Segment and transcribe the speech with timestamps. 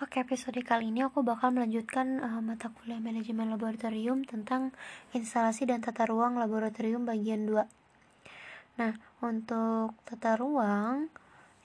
[0.00, 4.72] Oke, episode kali ini aku bakal melanjutkan uh, mata kuliah manajemen laboratorium tentang
[5.12, 8.80] instalasi dan tata ruang laboratorium bagian 2.
[8.80, 11.12] Nah, untuk tata ruang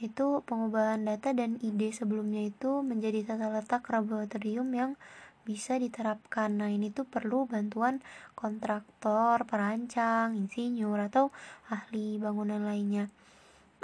[0.00, 4.96] itu pengubahan data dan ide sebelumnya itu menjadi tata letak laboratorium yang
[5.44, 6.56] bisa diterapkan.
[6.56, 8.00] Nah, ini tuh perlu bantuan
[8.32, 11.36] kontraktor, perancang, insinyur atau
[11.68, 13.12] ahli bangunan lainnya.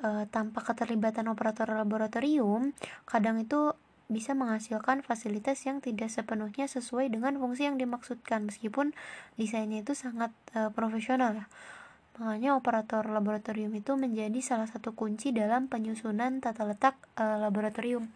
[0.01, 2.73] E, tanpa keterlibatan operator laboratorium,
[3.05, 3.77] kadang itu
[4.09, 8.97] bisa menghasilkan fasilitas yang tidak sepenuhnya sesuai dengan fungsi yang dimaksudkan meskipun
[9.37, 11.47] desainnya itu sangat uh, profesional ya.
[12.17, 18.09] Makanya operator laboratorium itu menjadi salah satu kunci dalam penyusunan tata letak uh, laboratorium.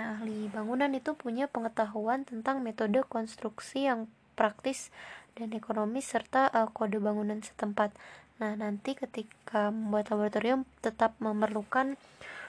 [0.00, 4.88] Nah, ahli bangunan itu punya pengetahuan tentang metode konstruksi yang praktis
[5.36, 7.92] dan ekonomis serta uh, kode bangunan setempat.
[8.40, 12.00] Nah, nanti ketika membuat laboratorium tetap memerlukan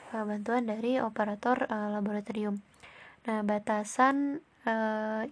[0.10, 2.69] bantuan dari operator uh, laboratorium.
[3.28, 5.24] Nah, batasan uh,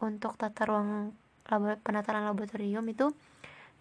[0.00, 1.12] untuk tata ruang
[1.50, 3.12] labo penataan laboratorium itu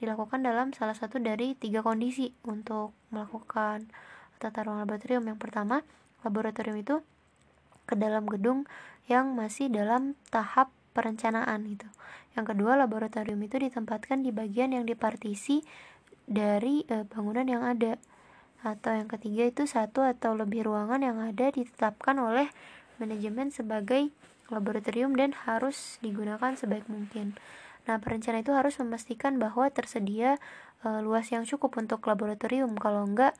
[0.01, 3.85] dilakukan dalam salah satu dari tiga kondisi untuk melakukan
[4.41, 5.23] tata ruang laboratorium.
[5.29, 5.85] Yang pertama,
[6.25, 7.05] laboratorium itu
[7.85, 8.65] ke dalam gedung
[9.05, 11.87] yang masih dalam tahap perencanaan gitu.
[12.33, 15.63] Yang kedua, laboratorium itu ditempatkan di bagian yang dipartisi
[16.27, 17.99] dari e, bangunan yang ada.
[18.61, 22.47] Atau yang ketiga itu satu atau lebih ruangan yang ada ditetapkan oleh
[22.97, 24.11] manajemen sebagai
[24.51, 27.39] laboratorium dan harus digunakan sebaik mungkin.
[27.87, 30.37] Nah, perencana itu harus memastikan bahwa tersedia
[30.85, 32.77] e, luas yang cukup untuk laboratorium.
[32.77, 33.33] Kalau enggak,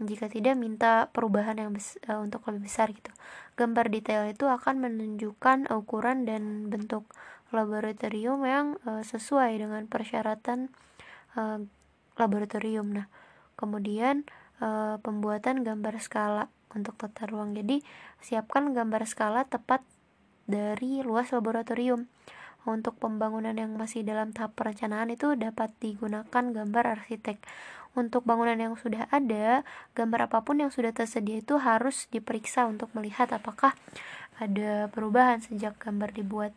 [0.00, 3.12] jika tidak minta perubahan yang bes e, untuk lebih besar gitu.
[3.60, 7.04] Gambar detail itu akan menunjukkan ukuran dan bentuk
[7.52, 10.72] laboratorium yang e, sesuai dengan persyaratan
[11.36, 11.68] e,
[12.16, 12.96] laboratorium.
[12.96, 13.06] Nah,
[13.60, 14.24] kemudian
[14.62, 17.56] e, pembuatan gambar skala untuk tata ruang.
[17.56, 17.80] Jadi,
[18.20, 19.80] siapkan gambar skala tepat
[20.44, 22.06] dari luas laboratorium.
[22.66, 27.38] Untuk pembangunan yang masih dalam tahap perencanaan itu dapat digunakan gambar arsitek.
[27.96, 29.64] Untuk bangunan yang sudah ada,
[29.96, 33.72] gambar apa pun yang sudah tersedia itu harus diperiksa untuk melihat apakah
[34.36, 36.52] ada perubahan sejak gambar dibuat.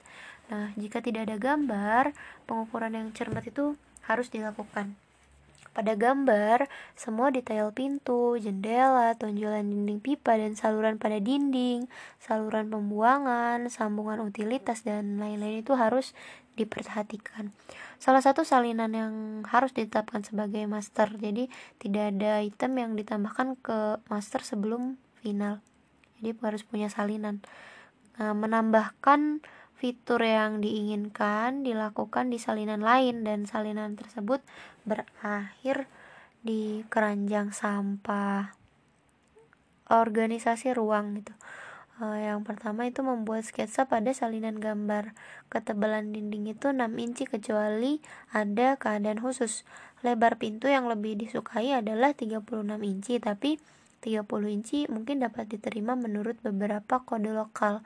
[0.51, 2.11] Nah, jika tidak ada gambar,
[2.49, 4.97] pengukuran yang cermat itu harus dilakukan.
[5.79, 6.67] Pada gambar,
[6.99, 11.87] semua detail pintu, jendela, tonjolan dinding pipa dan saluran pada dinding,
[12.19, 16.11] saluran pembuangan, sambungan utilitas dan lain-lain itu harus
[16.59, 17.55] diperhatikan.
[17.95, 19.13] Salah satu salinan yang
[19.47, 21.15] harus ditetapkan sebagai master.
[21.15, 21.47] Jadi
[21.79, 25.63] tidak ada item yang ditambahkan ke master sebelum final.
[26.19, 27.39] Jadi harus punya salinan.
[28.19, 29.39] Nah, menambahkan
[29.79, 34.43] fitur yang diinginkan dilakukan di salinan lain dan salinan tersebut
[34.83, 35.87] berakhir
[36.43, 38.59] di keranjang sampah
[39.87, 41.31] organisasi ruang gitu.
[41.99, 45.11] Uh, yang pertama itu membuat sketsa pada salinan gambar.
[45.51, 47.99] Ketebalan dinding itu 6 inci kecuali
[48.31, 49.67] ada keadaan khusus.
[49.99, 52.43] Lebar pintu yang lebih disukai adalah 36
[52.87, 53.59] inci tapi
[53.99, 57.83] 30 inci mungkin dapat diterima menurut beberapa kode lokal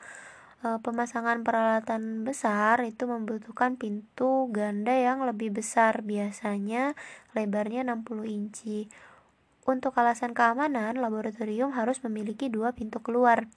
[0.64, 6.96] pemasangan peralatan besar itu membutuhkan pintu ganda yang lebih besar biasanya
[7.36, 8.88] lebarnya 60 inci.
[9.68, 13.48] Untuk alasan keamanan laboratorium harus memiliki dua pintu keluar.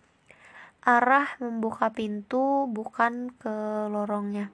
[0.82, 3.54] Arah membuka pintu bukan ke
[3.90, 4.50] lorongnya.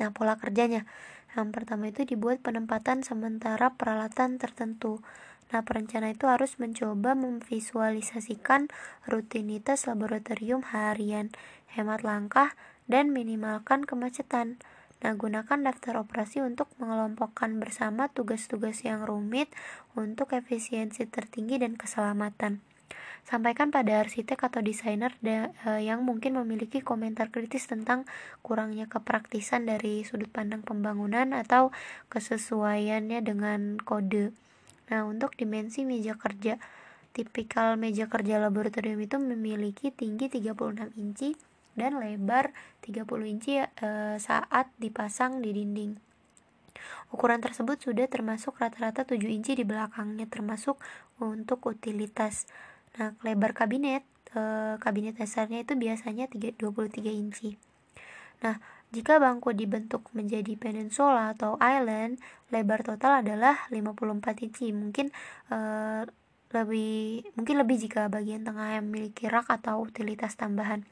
[0.00, 0.88] Nah pola kerjanya.
[1.36, 5.04] Yang pertama itu dibuat penempatan sementara peralatan tertentu
[5.48, 8.68] Nah, perencana itu harus mencoba memvisualisasikan
[9.08, 11.32] rutinitas laboratorium harian,
[11.72, 12.52] hemat langkah,
[12.84, 14.60] dan minimalkan kemacetan.
[14.98, 19.48] Nah, gunakan daftar operasi untuk mengelompokkan bersama tugas-tugas yang rumit
[19.94, 22.60] untuk efisiensi tertinggi dan keselamatan.
[23.28, 25.52] Sampaikan pada arsitek atau desainer eh,
[25.84, 28.08] yang mungkin memiliki komentar kritis tentang
[28.40, 31.68] kurangnya kepraktisan dari sudut pandang pembangunan atau
[32.08, 34.32] kesesuaiannya dengan kode.
[34.88, 36.56] Nah, untuk dimensi meja kerja,
[37.12, 41.36] tipikal meja kerja laboratorium itu memiliki tinggi 36 inci
[41.78, 42.50] dan lebar
[42.82, 43.88] 30 inci e,
[44.18, 45.92] saat dipasang di dinding.
[47.14, 50.80] Ukuran tersebut sudah termasuk rata-rata 7 inci di belakangnya termasuk
[51.22, 52.48] untuk utilitas.
[52.98, 54.02] Nah, lebar kabinet
[54.32, 54.40] e,
[54.80, 57.54] kabinet dasarnya itu biasanya 3, 23 inci.
[58.42, 58.58] Nah,
[58.88, 62.16] jika bangku dibentuk menjadi peninsula atau island,
[62.48, 64.72] lebar total adalah 54 inci.
[64.72, 65.12] Mungkin
[65.52, 66.08] uh,
[66.48, 70.88] lebih mungkin lebih jika bagian tengah yang memiliki rak atau utilitas tambahan.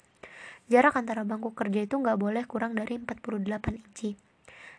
[0.69, 4.19] Jarak antara bangku kerja itu nggak boleh kurang dari 48 inci.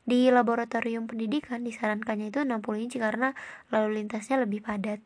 [0.07, 3.33] Di laboratorium pendidikan disarankannya itu 60 inci karena
[3.73, 5.01] lalu lintasnya lebih padat.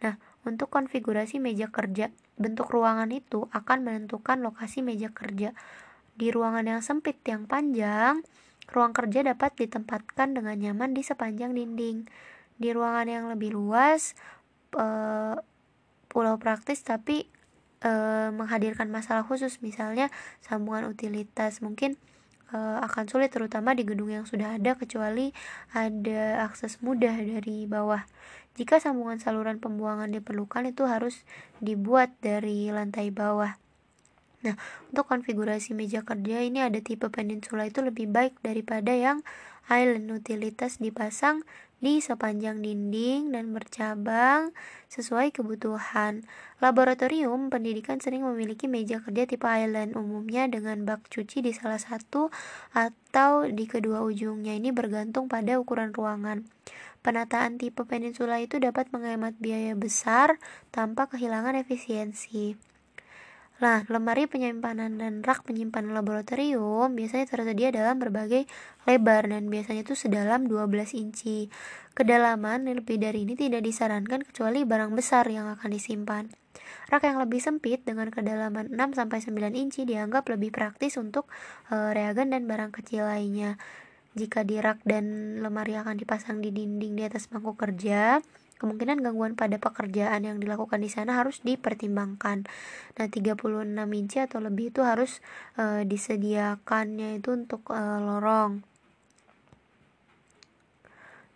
[0.00, 0.16] Nah,
[0.48, 2.08] untuk konfigurasi meja kerja.
[2.40, 5.52] Bentuk ruangan itu akan menentukan lokasi meja kerja.
[6.20, 8.20] Di ruangan yang sempit yang panjang,
[8.68, 12.04] ruang kerja dapat ditempatkan dengan nyaman di sepanjang dinding.
[12.60, 14.12] Di ruangan yang lebih luas,
[14.76, 14.86] e,
[16.12, 17.24] pulau praktis tapi
[17.80, 17.92] e,
[18.36, 20.12] menghadirkan masalah khusus, misalnya
[20.44, 21.96] sambungan utilitas mungkin
[22.52, 25.32] e, akan sulit terutama di gedung yang sudah ada kecuali
[25.72, 28.04] ada akses mudah dari bawah.
[28.60, 31.24] Jika sambungan saluran pembuangan diperlukan itu harus
[31.64, 33.69] dibuat dari lantai bawah.
[34.40, 34.56] Nah,
[34.88, 39.20] untuk konfigurasi meja kerja ini ada tipe peninsula itu lebih baik daripada yang
[39.68, 41.44] island utilitas dipasang
[41.80, 44.52] di sepanjang dinding dan bercabang
[44.92, 46.24] sesuai kebutuhan.
[46.60, 52.28] Laboratorium pendidikan sering memiliki meja kerja tipe island umumnya dengan bak cuci di salah satu
[52.76, 56.44] atau di kedua ujungnya ini bergantung pada ukuran ruangan.
[57.00, 60.36] Penataan tipe peninsula itu dapat menghemat biaya besar
[60.68, 62.69] tanpa kehilangan efisiensi.
[63.60, 68.48] Nah, lemari penyimpanan dan rak penyimpanan laboratorium biasanya tersedia dalam berbagai
[68.88, 71.52] lebar dan biasanya itu sedalam 12 inci.
[71.92, 76.32] Kedalaman lebih dari ini tidak disarankan kecuali barang besar yang akan disimpan.
[76.88, 81.28] Rak yang lebih sempit dengan kedalaman 6-9 inci dianggap lebih praktis untuk
[81.68, 83.60] e, reagen dan barang kecil lainnya.
[84.16, 88.24] Jika di rak dan lemari akan dipasang di dinding di atas bangku kerja,
[88.60, 92.44] kemungkinan gangguan pada pekerjaan yang dilakukan di sana harus dipertimbangkan.
[93.00, 95.24] Nah, 36 inci atau lebih itu harus
[95.56, 98.60] e, disediakannya itu untuk e, lorong.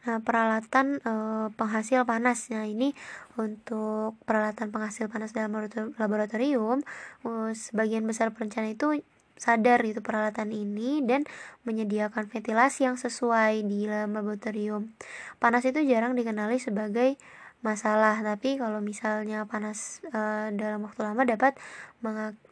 [0.04, 1.12] Nah, peralatan e,
[1.56, 2.52] penghasil panas.
[2.52, 2.92] Nah, ini
[3.40, 5.56] untuk peralatan penghasil panas dalam
[5.96, 6.84] laboratorium,
[7.24, 9.00] e, sebagian besar perencana itu
[9.34, 11.26] sadar itu peralatan ini dan
[11.66, 14.94] menyediakan ventilasi yang sesuai di laboratorium.
[15.42, 17.18] Panas itu jarang dikenali sebagai
[17.64, 20.20] masalah, tapi kalau misalnya panas e,
[20.52, 21.56] dalam waktu lama dapat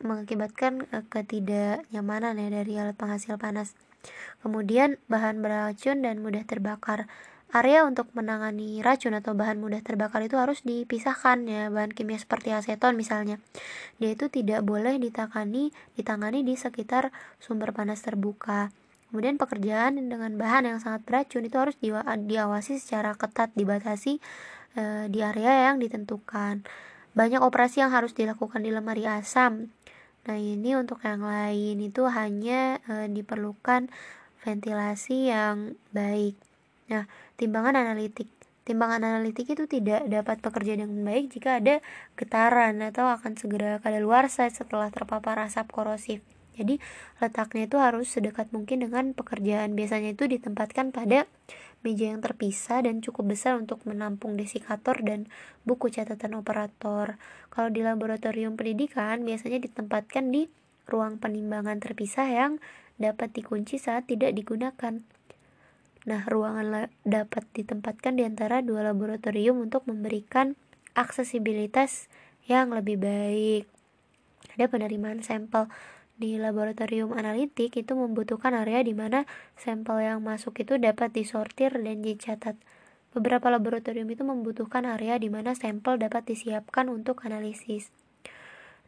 [0.01, 3.77] mengakibatkan e, ketidaknyamanan ya dari alat penghasil panas.
[4.41, 7.07] Kemudian bahan beracun dan mudah terbakar
[7.53, 11.69] area untuk menangani racun atau bahan mudah terbakar itu harus dipisahkan ya.
[11.69, 13.37] Bahan kimia seperti aseton misalnya.
[14.01, 18.73] Dia itu tidak boleh ditangani ditangani di sekitar sumber panas terbuka.
[19.13, 24.25] Kemudian pekerjaan dengan bahan yang sangat beracun itu harus diawasi secara ketat dibatasi
[24.73, 24.83] e,
[25.13, 26.65] di area yang ditentukan.
[27.13, 29.69] Banyak operasi yang harus dilakukan di lemari asam.
[30.25, 31.77] Nah ini untuk yang lain.
[31.85, 33.93] Itu hanya e, diperlukan
[34.41, 36.41] ventilasi yang baik.
[36.93, 37.09] Nah,
[37.43, 38.31] timbangan analitik.
[38.63, 41.83] Timbangan analitik itu tidak dapat bekerja dengan baik jika ada
[42.15, 46.23] getaran atau akan segera kadaluarsa setelah terpapar asap korosif.
[46.55, 46.79] Jadi,
[47.19, 49.75] letaknya itu harus sedekat mungkin dengan pekerjaan.
[49.75, 51.27] Biasanya itu ditempatkan pada
[51.83, 55.27] meja yang terpisah dan cukup besar untuk menampung desikator dan
[55.67, 57.19] buku catatan operator.
[57.51, 60.47] Kalau di laboratorium pendidikan, biasanya ditempatkan di
[60.87, 62.63] ruang penimbangan terpisah yang
[63.03, 65.03] dapat dikunci saat tidak digunakan.
[66.03, 70.59] Nah, ruangan dapat ditempatkan di antara dua laboratorium untuk memberikan
[70.99, 72.11] aksesibilitas
[72.51, 73.71] yang lebih baik.
[74.59, 75.71] Ada penerimaan sampel
[76.19, 82.03] di laboratorium analitik itu membutuhkan area di mana sampel yang masuk itu dapat disortir dan
[82.03, 82.59] dicatat.
[83.15, 87.95] Beberapa laboratorium itu membutuhkan area di mana sampel dapat disiapkan untuk analisis.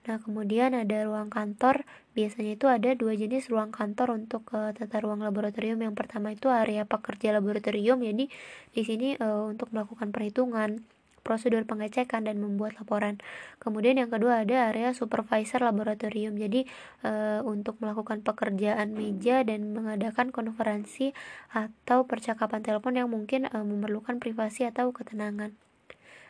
[0.04, 1.88] Nah, kemudian ada ruang kantor.
[2.12, 5.80] Biasanya itu ada dua jenis ruang kantor untuk uh, tata ruang laboratorium.
[5.80, 8.04] Yang pertama itu area pekerja laboratorium.
[8.04, 8.28] Jadi
[8.76, 10.84] di sini uh, untuk melakukan perhitungan,
[11.24, 13.16] prosedur pengecekan dan membuat laporan.
[13.56, 16.36] Kemudian yang kedua ada area supervisor laboratorium.
[16.36, 16.68] Jadi
[17.00, 21.16] e, untuk melakukan pekerjaan meja dan mengadakan konferensi
[21.50, 25.56] atau percakapan telepon yang mungkin e, memerlukan privasi atau ketenangan.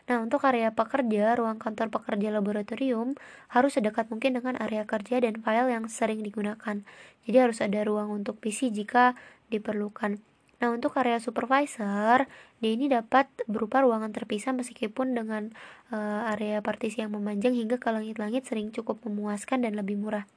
[0.04, 3.16] Nah, untuk area pekerja, ruang kantor pekerja laboratorium
[3.48, 6.84] harus sedekat mungkin dengan area kerja dan file yang sering digunakan.
[7.24, 9.16] Jadi harus ada ruang untuk PC jika
[9.48, 10.20] diperlukan.
[10.60, 12.28] Nah, untuk area supervisor,
[12.60, 15.56] dia ini dapat berupa ruangan terpisah meskipun dengan
[15.88, 20.28] uh, area partisi yang memanjang hingga ke langit-langit sering cukup memuaskan dan lebih murah.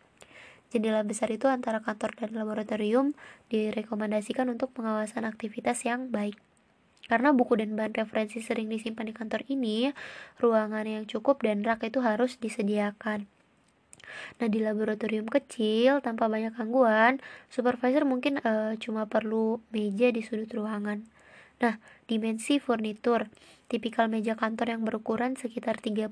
[0.72, 3.16] Jendela besar itu antara kantor dan laboratorium
[3.48, 6.36] direkomendasikan untuk pengawasan aktivitas yang baik.
[7.08, 9.92] Karena buku dan bahan referensi sering disimpan di kantor ini,
[10.40, 13.28] ruangan yang cukup dan rak itu harus disediakan.
[14.40, 17.20] Nah, di laboratorium kecil tanpa banyak gangguan,
[17.52, 21.04] supervisor mungkin uh, cuma perlu meja di sudut ruangan.
[21.58, 23.28] Nah, dimensi furnitur.
[23.68, 26.08] Tipikal meja kantor yang berukuran sekitar 35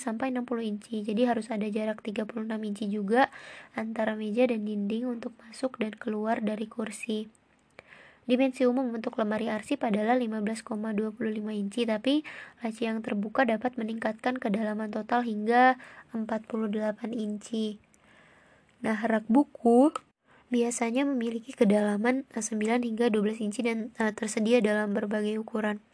[0.00, 0.96] sampai 60 inci.
[1.04, 3.28] Jadi harus ada jarak 36 inci juga
[3.76, 7.43] antara meja dan dinding untuk masuk dan keluar dari kursi.
[8.24, 10.64] Dimensi umum untuk lemari arsip adalah 15,25
[11.52, 12.24] inci, tapi
[12.64, 15.76] laci yang terbuka dapat meningkatkan kedalaman total hingga
[16.16, 17.76] 48 inci.
[18.80, 19.92] Nah, rak buku
[20.48, 25.84] biasanya memiliki kedalaman 9 hingga 12 inci dan uh, tersedia dalam berbagai ukuran.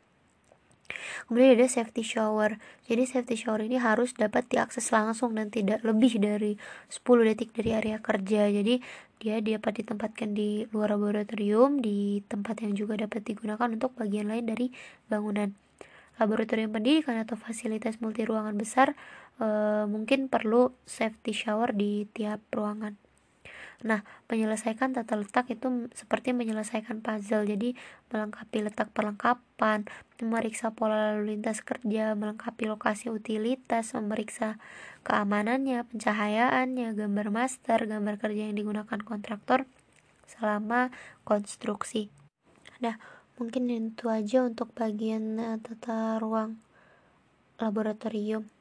[1.27, 2.59] Kemudian ada safety shower.
[2.87, 6.59] Jadi safety shower ini harus dapat diakses langsung dan tidak lebih dari
[6.91, 8.51] 10 detik dari area kerja.
[8.51, 8.83] Jadi
[9.21, 14.49] dia dapat ditempatkan di luar laboratorium, di tempat yang juga dapat digunakan untuk bagian lain
[14.49, 14.73] dari
[15.13, 15.53] bangunan.
[16.17, 18.93] Laboratorium pendidikan atau fasilitas multi ruangan besar
[19.41, 19.47] e,
[19.89, 23.10] mungkin perlu safety shower di tiap ruangan.
[23.81, 27.49] Nah, menyelesaikan tata letak itu seperti menyelesaikan puzzle.
[27.49, 27.73] Jadi,
[28.13, 29.89] melengkapi letak perlengkapan,
[30.21, 34.61] memeriksa pola lalu lintas kerja, melengkapi lokasi utilitas, memeriksa
[35.01, 39.65] keamanannya, pencahayaannya, gambar master, gambar kerja yang digunakan kontraktor
[40.29, 40.93] selama
[41.25, 42.13] konstruksi.
[42.85, 43.01] Nah,
[43.41, 46.61] mungkin itu aja untuk bagian uh, tata ruang
[47.57, 48.60] laboratorium.